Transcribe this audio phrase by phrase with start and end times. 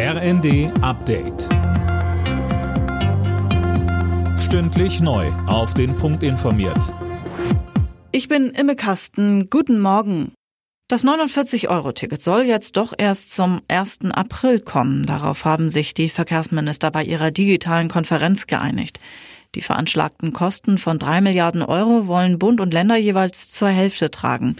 [0.00, 1.48] RND Update.
[4.38, 5.26] Stündlich neu.
[5.48, 6.94] Auf den Punkt informiert.
[8.12, 9.50] Ich bin Imme Kasten.
[9.50, 10.34] Guten Morgen.
[10.86, 14.12] Das 49-Euro-Ticket soll jetzt doch erst zum 1.
[14.12, 15.04] April kommen.
[15.04, 19.00] Darauf haben sich die Verkehrsminister bei ihrer digitalen Konferenz geeinigt.
[19.56, 24.54] Die veranschlagten Kosten von drei Milliarden Euro wollen Bund und Länder jeweils zur Hälfte tragen.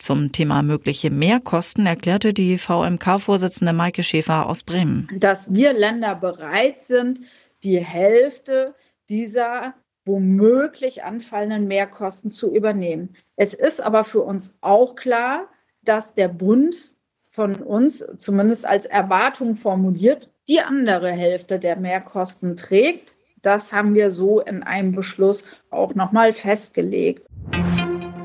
[0.00, 5.08] Zum Thema mögliche Mehrkosten erklärte die VMK-Vorsitzende Maike Schäfer aus Bremen.
[5.14, 7.20] Dass wir Länder bereit sind,
[7.62, 8.74] die Hälfte
[9.10, 9.74] dieser
[10.06, 13.14] womöglich anfallenden Mehrkosten zu übernehmen.
[13.36, 15.48] Es ist aber für uns auch klar,
[15.82, 16.94] dass der Bund
[17.28, 23.16] von uns zumindest als Erwartung formuliert, die andere Hälfte der Mehrkosten trägt.
[23.42, 27.26] Das haben wir so in einem Beschluss auch nochmal festgelegt.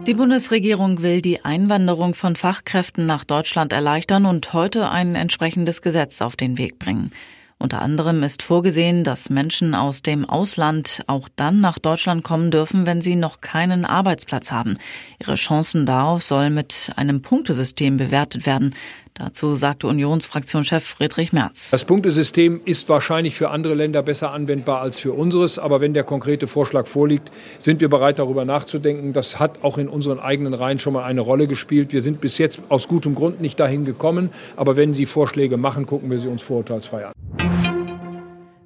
[0.07, 6.21] Die Bundesregierung will die Einwanderung von Fachkräften nach Deutschland erleichtern und heute ein entsprechendes Gesetz
[6.21, 7.11] auf den Weg bringen.
[7.57, 12.85] Unter anderem ist vorgesehen, dass Menschen aus dem Ausland auch dann nach Deutschland kommen dürfen,
[12.85, 14.77] wenn sie noch keinen Arbeitsplatz haben.
[15.19, 18.75] Ihre Chancen darauf sollen mit einem Punktesystem bewertet werden.
[19.13, 21.69] Dazu sagte Unionsfraktionschef Friedrich Merz.
[21.71, 25.57] Das Punktesystem ist wahrscheinlich für andere Länder besser anwendbar als für unseres.
[25.57, 29.13] Aber wenn der konkrete Vorschlag vorliegt, sind wir bereit, darüber nachzudenken.
[29.13, 31.93] Das hat auch in unseren eigenen Reihen schon mal eine Rolle gespielt.
[31.93, 34.31] Wir sind bis jetzt aus gutem Grund nicht dahin gekommen.
[34.57, 37.13] Aber wenn Sie Vorschläge machen, gucken wir sie uns vorurteilsfrei an.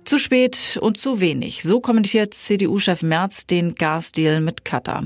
[0.05, 1.63] Zu spät und zu wenig.
[1.63, 5.05] So kommentiert CDU-Chef Merz den Gasdeal mit Katar.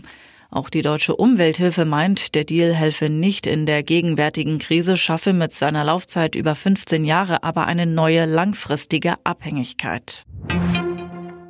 [0.50, 5.52] Auch die deutsche Umwelthilfe meint, der Deal helfe nicht in der gegenwärtigen Krise, schaffe mit
[5.52, 10.26] seiner Laufzeit über 15 Jahre aber eine neue langfristige Abhängigkeit.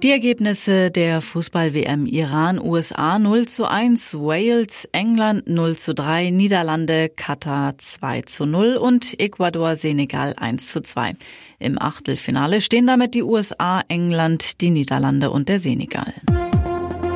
[0.03, 7.07] Die Ergebnisse der Fußball-WM Iran, USA 0 zu 1, Wales, England 0 zu 3, Niederlande,
[7.07, 11.13] Katar 2 zu 0 und Ecuador, Senegal 1 zu 2.
[11.57, 16.13] Im Achtelfinale stehen damit die USA, England, die Niederlande und der Senegal.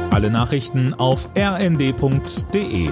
[0.09, 2.89] Alle Nachrichten auf rnd.de